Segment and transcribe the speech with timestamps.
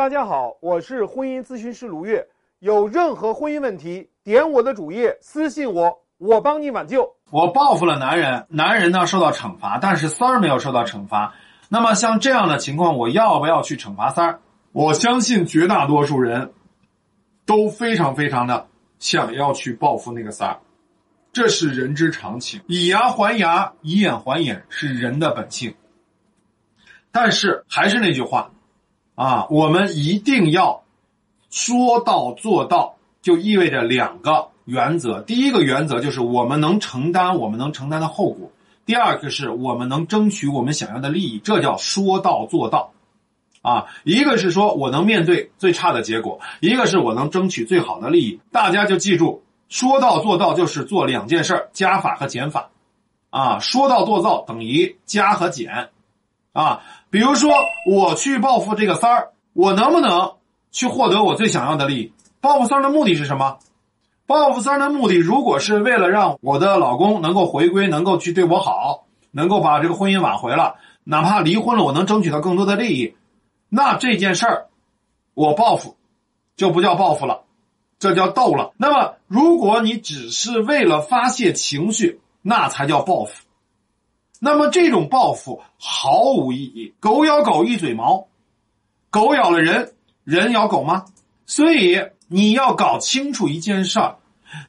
[0.00, 2.26] 大家好，我是婚姻咨询师卢月。
[2.58, 7.16] 有任何婚姻问题，点我的主页私信我，我帮你挽救。
[7.28, 11.34] 我报复了男人，男人呢受到惩罚，但是三儿没有受到惩罚。
[11.68, 14.40] 那么像这样的情况，我要不要去惩罚三儿？
[14.72, 16.54] 我相信绝大多数人
[17.44, 20.60] 都非常非常的想要去报复那个三儿，
[21.30, 22.62] 这是人之常情。
[22.68, 25.74] 以牙还牙，以眼还眼，是人的本性。
[27.12, 28.50] 但是还是那句话。
[29.14, 30.82] 啊，我们一定要
[31.50, 35.20] 说到做到，就意味着两个原则。
[35.20, 38.50] 第一个原则就是我们能承担我们能承担的后果；
[38.86, 42.92] 第二个是我们能争取我们想要的利益，这叫说到做到。
[43.62, 48.40] 啊，一个是说我能面对最差的结果，一个是我能争取最好的利益。
[48.50, 52.70] 大家就记住，说到做到就是做两件事加法和减法。
[53.28, 55.90] 啊，说到做到等于加和减。
[56.52, 57.52] 啊，比如说
[57.86, 60.32] 我去报复这个三儿，我能不能
[60.70, 62.12] 去获得我最想要的利益？
[62.40, 63.58] 报复三儿的目的是什么？
[64.26, 73.14] 报复三儿的目的，如果是为了让我的老公能够回归，能够去对我好，能够把这个婚姻挽回了，哪怕离婚了，我能争取到更多的利益，
[73.68, 74.66] 那这件事儿
[75.34, 75.96] 我报复
[76.56, 77.42] 就不叫报复了，
[77.98, 78.72] 这叫斗了。
[78.76, 83.44] 那么，如果你只是为了发泄情绪，那才叫报复。
[84.42, 86.94] 那么这种报复毫无意义。
[86.98, 88.26] 狗咬狗一嘴毛，
[89.10, 89.92] 狗咬了人，
[90.24, 91.04] 人咬狗吗？
[91.46, 94.16] 所以你要搞清楚一件事儿，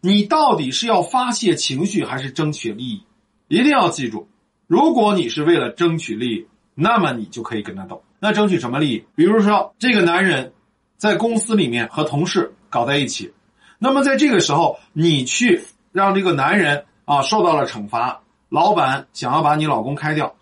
[0.00, 3.04] 你到底是要发泄情绪还是争取利益？
[3.46, 4.28] 一定要记住，
[4.66, 8.02] 如果你是为了争取利益，那么你就可以跟他斗。
[8.18, 9.04] 那争取什么利益？
[9.14, 10.52] 比如说这个男人
[10.96, 13.32] 在公司里面和同事搞在一起，
[13.78, 18.20] 那么在这个时候，你去让这个男人啊受到了惩罚。
[18.50, 20.34] 老板想要把你老公开掉，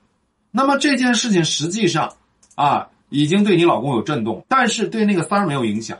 [0.50, 2.14] 那么这件事情实际上，
[2.54, 5.98] 啊，已经对你老公有震动，但是对那个三儿没有影响，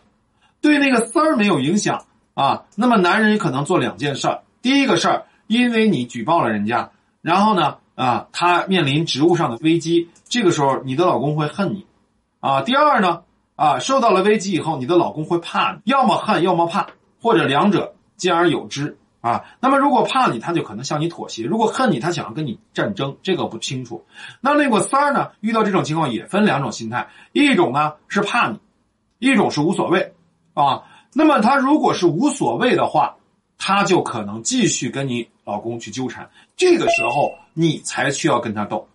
[0.62, 2.64] 对那个三儿没有影响啊。
[2.76, 6.90] 那么男人可能做两件事儿，第一个事儿，因为你举报了人家，
[7.20, 11.84] 然后呢，啊，他面临职务上的危机，这个时候你的老公会恨你，
[12.40, 13.22] 啊，第二呢，
[13.54, 16.86] 啊，受到了危机以后，你的老公会怕你，要么恨，要么怕，
[17.20, 18.96] 或者两者兼而有之。
[19.20, 24.04] 啊，那么如果怕你，他就可能向你妥协；如果恨你，他想要跟你战争，这个不清楚。
[24.40, 25.32] 那那个三儿呢？
[25.40, 28.60] 遇到这种情况也分两种心态，一种呢是怕你，
[29.18, 30.14] 一种是无所谓
[30.54, 30.84] 啊。
[31.12, 33.16] 那么他如果是无所谓的话，
[33.58, 38.86] 他就可能继续跟你老公去纠缠，这个时候你才需要跟他斗。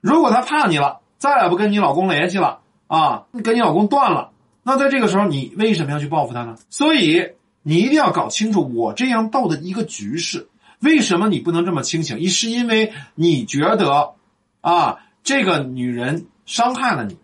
[0.00, 4.30] 如果他怕你了，再也不跟你老公联系了啊，跟你老公断了，
[4.62, 6.56] 那在这个时候你为什么要去报复他呢？
[6.70, 7.32] 所以。
[7.68, 10.46] 你一定要搞清楚我这样斗的一个局势，
[10.78, 12.20] 为什么你不能这么清醒？
[12.20, 14.14] 一是因为你觉得，
[14.60, 17.18] 啊，这个女人伤害了你，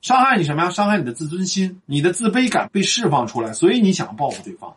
[0.00, 0.70] 伤害你什么呀？
[0.70, 4.72] 伤害你的自尊心，你的自卑感被释放出来，所以你想报复对方。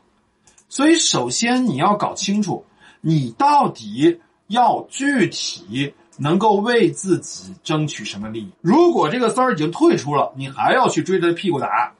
[0.69, 2.65] 所以首先你要搞清楚，
[2.99, 8.49] 你到底要具体能够为自己争取什么利益。
[8.61, 11.93] 如果这个三儿已经退出了，你还要去追着屁股打，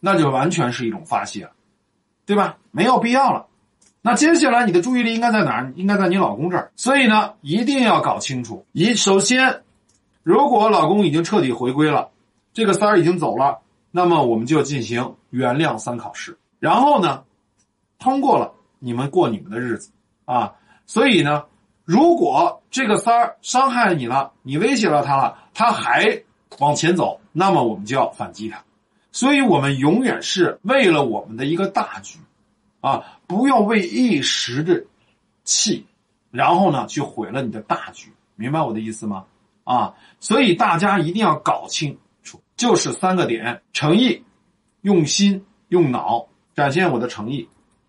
[0.00, 1.48] 那就完全是一种发泄。
[2.24, 2.56] 对吧？
[2.70, 3.46] 没有必要了。
[4.00, 5.72] 那接下来你的注意力应该在哪儿？
[5.76, 6.72] 应该在你老公这儿。
[6.74, 8.66] 所以呢，一定要搞清楚。
[8.72, 9.62] 一首先，
[10.22, 12.10] 如果老公已经彻底回归了，
[12.52, 13.58] 这个三儿已经走了，
[13.90, 16.36] 那么我们就进行原谅三考试。
[16.58, 17.22] 然后呢，
[17.98, 19.90] 通过了，你们过你们的日子
[20.24, 20.52] 啊。
[20.86, 21.44] 所以呢，
[21.84, 26.22] 如果这个三儿伤害你了，你威胁了他了，他还
[26.58, 28.62] 往前走，那么我们就要反击他。
[29.12, 32.18] 所以，我们永远是为了我们的一个大局，
[32.80, 34.84] 啊，不要为一时的
[35.44, 35.84] 气，
[36.30, 39.26] 然后呢，去毁了你的大局，明白我的意思吗？
[39.64, 44.24] 啊，所以大家一定要搞清楚，就是三个点：诚意、
[44.80, 47.46] 用心、用脑，展现我的诚意。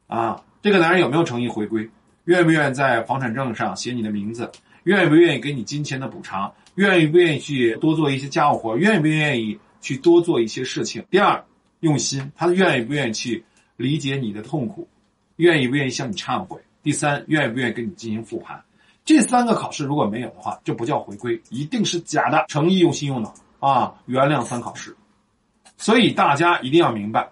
[0.07, 1.89] 啊，这个男人有没有诚意回归？
[2.25, 4.51] 愿不愿意在房产证上写你的名字？
[4.83, 6.53] 愿不愿意给你金钱的补偿？
[6.75, 8.75] 愿意不愿意去多做一些家务活？
[8.75, 9.57] 愿不愿意？
[9.83, 11.05] 去多做一些事情。
[11.11, 11.43] 第二，
[11.81, 13.43] 用心，他愿意不愿意去
[13.75, 14.87] 理解你的痛苦，
[15.35, 16.59] 愿意不愿意向你忏悔。
[16.81, 18.63] 第三，愿意不愿意跟你进行复盘。
[19.05, 22.45] 这三个考试如果没有的话，就不叫回归，一定是假的。
[22.47, 24.95] 诚意、用心、用脑啊，原谅三考试。
[25.77, 27.29] 所以大家一定要明白，